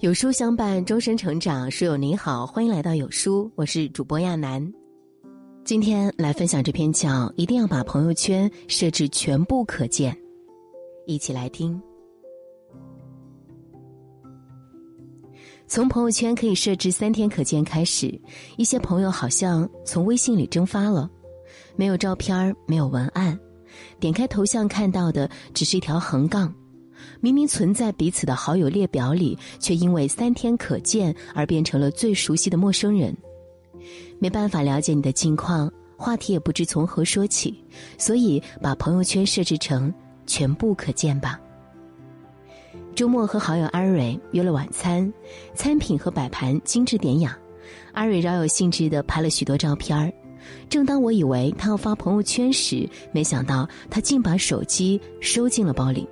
[0.00, 1.68] 有书相伴，终身成长。
[1.68, 4.72] 书友你好，欢迎来到有书，我是主播亚楠。
[5.64, 10.14] 今天来分享这篇叫《一定要把朋友圈设置全部可见》，
[11.04, 11.82] 一起来听。
[15.66, 18.06] 从朋友圈可以设置三天可见开始，
[18.56, 21.10] 一些朋友好像从微信里蒸发了，
[21.74, 23.36] 没有照片，没有文案，
[23.98, 26.54] 点开头像看到的只是一条横杠。
[27.20, 33.16] 明明存在彼此的好友列表里，却因为三天可见而变成了最熟悉的陌生人。
[34.18, 37.62] 没办法了解你的近况，话题也不知从何说起，
[37.96, 39.92] 所以把朋友圈设置成
[40.26, 41.40] 全部可见吧。
[42.94, 45.12] 周末和好友阿蕊约了晚餐，
[45.54, 47.38] 餐品和摆盘精致典雅。
[47.92, 50.12] 阿蕊饶有兴致地拍了许多照片儿。
[50.68, 56.08] 正当我以为他要发朋友圈时，没想到他竟把手机收进了包里。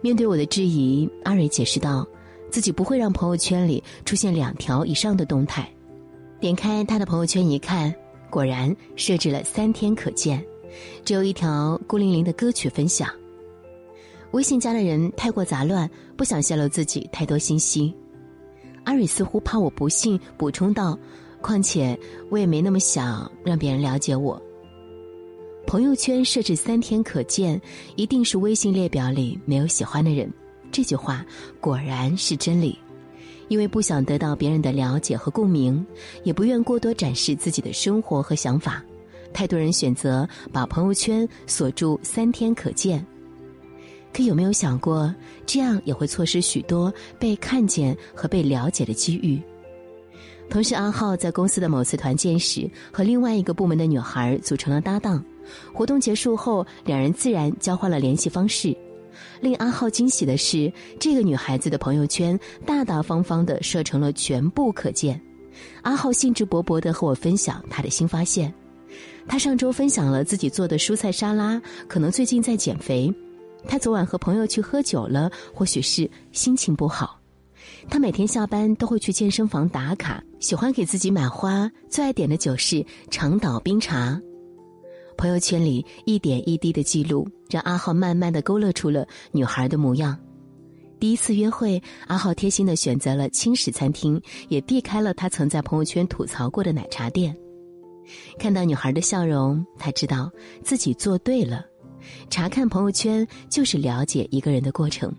[0.00, 2.06] 面对我的质疑，阿蕊解释道
[2.50, 5.68] ：“自己不会让朋友圈里出现两条以上的动态。”
[6.40, 7.92] 点开他的朋友圈一看，
[8.30, 10.44] 果然设置了三天可见，
[11.04, 13.10] 只有一条孤零零的歌曲分享。
[14.30, 17.92] 微信加的人太过杂乱，不想泄露自己太多信息。
[18.84, 20.96] 阿蕊似乎怕我不信，补充道
[21.42, 21.98] ：“况且
[22.30, 24.40] 我也没那么想让别人了解我。”
[25.68, 27.60] 朋友圈设置三天可见，
[27.94, 30.26] 一定是微信列表里没有喜欢的人。
[30.72, 31.22] 这句话
[31.60, 32.78] 果然是真理，
[33.48, 35.86] 因为不想得到别人的了解和共鸣，
[36.24, 38.82] 也不愿过多展示自己的生活和想法，
[39.30, 43.04] 太多人选择把朋友圈锁住三天可见。
[44.10, 49.38] 可有没有想过，这样也会错失许多被看见和被了解的机遇？
[50.48, 55.22] 同事阿浩在公司的某次团建时，和另外一个部门的女孩组成了搭档。
[55.72, 58.76] 活动结束后，两人自然交换了联系方式。
[59.40, 65.20] 令阿浩惊喜的是，这个女孩子的朋友圈大大方方的设成了全部可见。
[65.82, 68.52] 阿浩兴致勃勃的和我分享他的新发现。
[69.26, 73.12] 他上周分享了自己做的蔬菜沙拉，可能最近在减肥。
[73.66, 77.20] 他昨晚和朋友去喝酒了，或许是心情不好。
[77.90, 84.18] 他每天下班都会去健身房打卡，喜欢给自己买花，最爱点的酒是长岛冰茶。
[85.18, 90.16] 朋友圈里一点一滴的记录，让阿浩慢慢的勾勒出了女孩的模样。
[91.00, 97.36] 第一次约会，阿浩贴心的选择了轻食餐厅，也避开了他曾在朋友圈吐槽过的奶茶店。
[98.38, 100.30] 看到女孩的笑容，他知道
[100.62, 101.66] 自己做对了。
[102.30, 105.12] 查看朋友圈就是了解一个人的过程。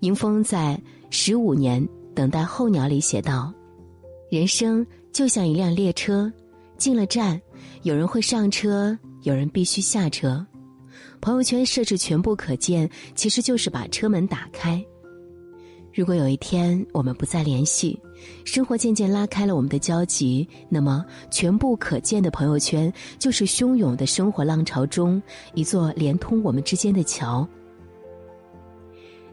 [0.00, 3.52] 迎风在《十五年等待候鸟》里写道
[4.32, 6.32] ：“人生就像一辆列车。”
[6.78, 7.40] 进了站，
[7.82, 10.46] 有人会上车，有人必须下车。
[11.20, 14.84] 朋友圈设置全部可见，其实就是把车门打开。
[15.92, 17.98] 如果有一天我们不再联系，
[18.44, 25.20] 生活渐渐拉开了我们的交集，那么全部可见的朋友圈就是汹涌的生活浪潮中
[25.54, 27.46] 一座连通我们之间的桥。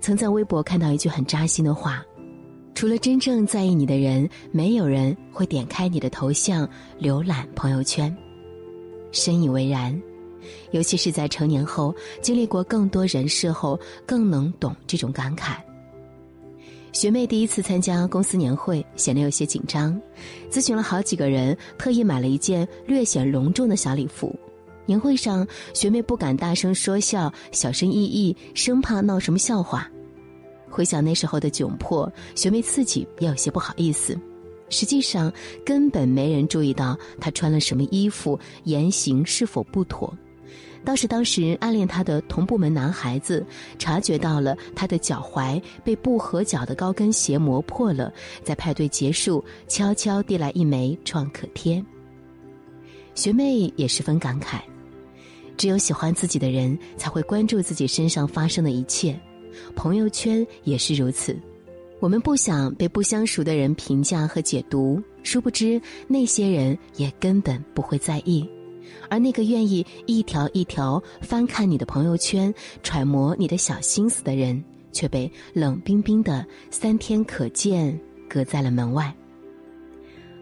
[0.00, 2.04] 曾在微博看到一句很扎心的话。
[2.74, 6.68] 除了真正在意你的人，没有人会点开你的头像
[7.00, 8.14] 浏览朋友圈。
[9.12, 10.00] 深以为然，
[10.70, 15.56] 尤其是在成年后经历过更多人事后，更能懂这种感慨。
[16.92, 20.00] 学妹第一次参加公司年会，显得有些紧张，
[20.50, 24.34] 咨询了好几个人，特意买了一件略显隆重的小礼服。
[24.86, 29.88] 年会上，学妹不敢大声说笑，小声翼翼，生怕闹什么笑话。
[30.72, 34.18] 回想那时候的窘迫，学妹自己也有些不好意思。
[34.70, 35.30] 实际上，
[35.66, 40.12] 根本没人注意到她穿了什么衣服，言行是否不妥。
[40.82, 43.44] 倒是当时暗恋她的同部门男孩子，
[43.78, 48.10] 察觉到了她的脚踝被不合脚的高跟鞋磨破了，
[48.42, 51.84] 在派对结束，悄悄递来一枚创可贴。
[53.14, 54.60] 学妹也十分感慨：
[55.58, 59.20] 只有喜欢自己的人，才会关注自己身上发生的一切。
[59.74, 61.36] 朋友圈也是如此，
[62.00, 68.48] 我们不想被不相熟的人评价和解读，殊不知那些人也根本不会在意，
[69.08, 72.52] 而那个愿意一条一条翻看你的朋友圈、
[72.82, 74.62] 揣摩你的小心思的人，
[74.92, 77.98] 却被冷冰冰的三天可见
[78.28, 79.14] 隔在了门外。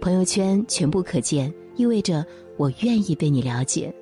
[0.00, 2.24] 朋友圈全部可见，意味着
[2.56, 3.92] 我愿意被你了解。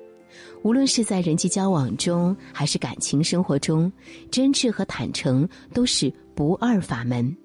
[0.65, 3.91] 无论是在人际交往中，还是感情生活中，
[4.31, 7.37] 真挚和坦诚都是不二法门。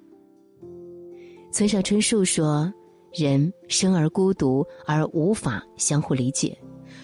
[1.52, 2.72] 村上春树说
[3.12, 6.56] ：“人生而孤独，而无法相互理解。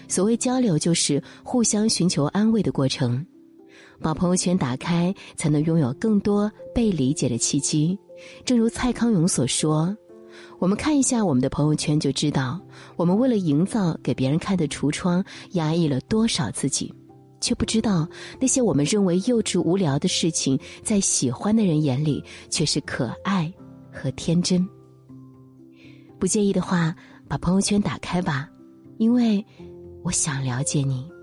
[0.07, 3.23] 所谓交流，就是互相寻求安慰的过程。
[4.01, 7.95] 把朋友圈打开，才能拥有更多被理解的契机。
[8.43, 9.95] 正如蔡康永所说
[10.59, 12.59] ：“我们看一下我们的朋友圈，就知道
[12.95, 16.93] 我们为了营造给别人看的橱窗，压抑了多少自己，
[17.39, 18.07] 却不知道
[18.39, 23.51] 那些我们认为幼稚无聊的事情，在喜欢的人眼里却是可爱
[23.91, 24.67] 和天真。”
[26.19, 26.95] 不介意的话，
[27.27, 28.49] 把朋友圈打开吧，
[28.97, 29.45] 因为
[30.03, 31.16] 我想了解你。